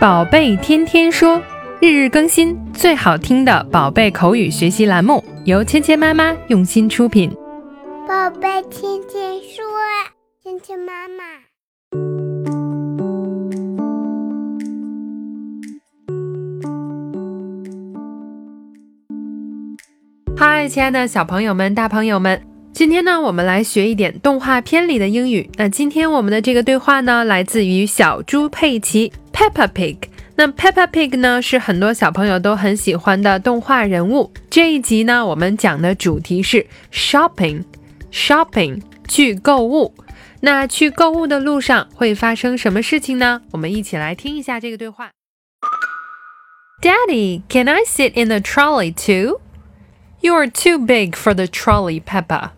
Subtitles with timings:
[0.00, 1.42] 宝贝天天说，
[1.80, 7.28] 日日更新，最好听的宝贝口语学习栏目，由芊芊妈妈用心出品。
[8.06, 9.64] 宝贝天天说，
[10.40, 11.24] 芊芊妈妈。
[20.36, 22.40] 嗨，亲爱的小朋友们、大朋友们，
[22.72, 25.50] 今天呢，我们来学一点动画片里的英语。
[25.56, 29.12] 那今天我们的这个对话呢，来自于小猪佩奇。
[29.37, 29.97] Peppa Pig，
[30.35, 34.31] 那 Peppa Pig 呢是很多小朋友都很喜欢的动画人物。
[34.49, 39.93] 这一集呢，我们讲的主题是 shopping，shopping 去购物。
[40.41, 43.41] 那去购物的路上会发生什么事情呢？
[43.51, 45.11] 我们一起来听一下这个对话。
[46.81, 49.39] Daddy, can I sit in the trolley too?
[50.21, 52.51] You're too big for the trolley, Peppa.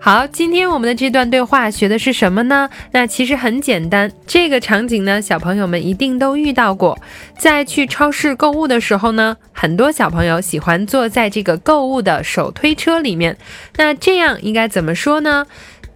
[0.00, 2.70] 好，今天我们的这段对话学的是什么呢？
[2.92, 6.96] 那其实很简单，这个场景呢，小朋友们一定都遇到过。
[7.36, 13.36] 在去超市购物的时候呢，很多小朋友喜欢坐在这个购物的手推车里面。
[13.76, 15.46] 那这样应该怎么说呢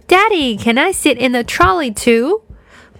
[0.07, 2.41] ？Daddy, can I sit in the trolley too？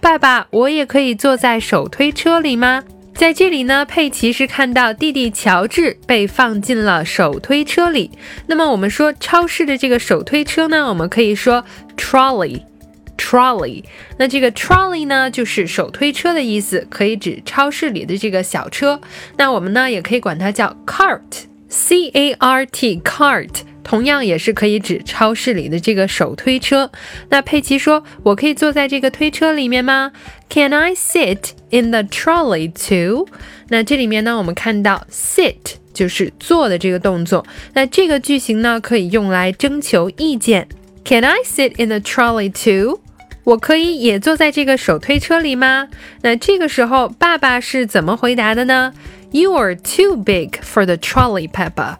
[0.00, 2.82] 爸爸，我也可以坐在手推车里吗？
[3.14, 8.10] 在这里呢，佩奇是看到弟弟乔治被放进了手推车里。
[8.48, 11.64] 那么我们说超市的这个手推车呢，我们可以说
[11.96, 13.84] trolley，trolley。
[14.18, 19.00] 那这个 trolley 呢，就是手推车的意思，可以指超市里的这个小车。
[19.36, 23.60] 那我们呢，也可以管它叫 cart，c a r t，cart。
[23.83, 26.91] 同样也是可以指超市里的这个手推车。
[27.29, 30.11] 那佩奇说：“我可以坐在这个推车里面吗？”
[30.49, 33.27] Can I sit in the trolley too？
[33.69, 37.45] 那这里面呢，我们看到 sit 就是坐的这个动作。
[37.73, 40.67] 那这个句型呢，可以用来征求意见。
[41.05, 42.99] Can I sit in the trolley too？
[43.43, 45.87] 我可以也坐在这个手推车里吗？
[46.21, 48.93] 那这个时候爸爸是怎么回答的呢？
[49.31, 51.97] You are too big for the trolley, Peppa.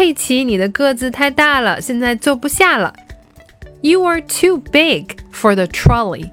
[0.00, 2.94] 佩奇，你的个子太大了，现在坐不下了。
[3.82, 6.30] You are too big for the trolley。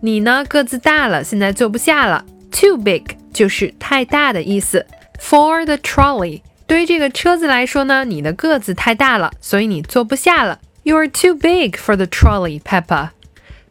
[0.00, 2.24] 你呢，个子大了，现在坐不下了。
[2.52, 4.86] Too big 就是太大的意思。
[5.18, 10.60] For the trolley，对于这个车子来说呢，你的个子太大了，所以你坐不下了。
[10.84, 13.08] You are too big for the trolley, Peppa。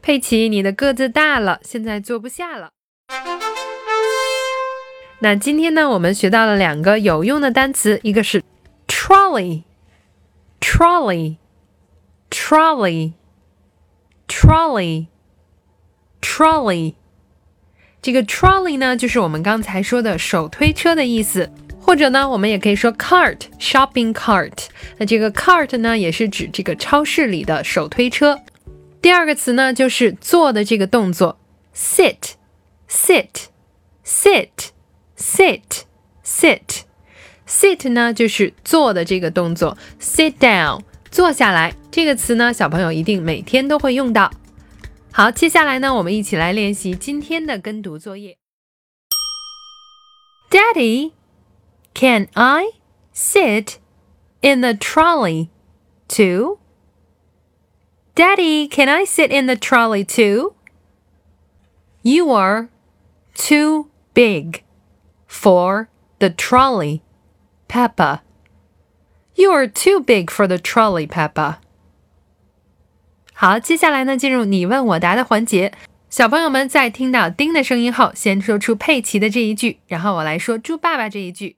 [0.02, 2.72] 佩奇，你的个子大了，现在坐不下了。
[5.22, 8.44] 那今天呢，我们学到了两个有用的单词，一个是。
[8.87, 9.63] trolley,
[10.61, 11.37] trolley,
[12.31, 13.13] trolley,
[14.29, 15.07] trolley,
[16.21, 16.95] trolley。
[18.01, 24.67] 这个 trolley 呢，就是我们刚才说的手推车的意思，或者呢，我们也可以说 cart, shopping cart。
[24.99, 28.41] 那这个 cart 呢，也是指这个超市里的手推车。
[29.01, 31.39] 第二个词呢，就是坐的这个动作，
[31.75, 32.35] sit,
[37.47, 44.31] sit, sit, sit, sit。sit 呢就是坐的这个动作，sit down 坐下来这个词呢，小朋友一定每天都会用到。
[45.13, 48.39] 好，接下来呢，我们一起来练习今天的跟读作业。
[50.51, 51.13] Daddy,
[51.95, 52.65] can I
[53.15, 53.75] sit
[54.41, 55.49] in the trolley
[56.09, 56.59] too?
[58.15, 60.55] Daddy, can I sit in the trolley too?
[62.03, 62.69] You are
[63.35, 64.63] too big
[65.27, 65.89] for
[66.19, 67.01] the trolley.
[67.68, 68.22] Peppa.
[69.36, 71.58] You are too big for the trolley, Peppa.
[73.34, 75.74] 好，接下来呢，进入你问我答的环节。
[76.10, 81.58] 小朋友们在听到叮的声音后，先说出佩奇的这一句，然后我来说猪爸爸这一句。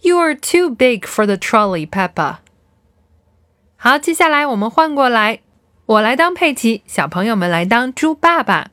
[0.00, 2.38] You are too big for the trolley, Peppa.
[3.76, 5.40] 好，接下来我们换过来，
[5.86, 8.70] 我来当佩奇，小朋友们来当猪爸爸。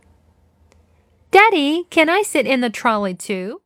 [1.34, 3.63] Daddy, can I sit in the trolley too?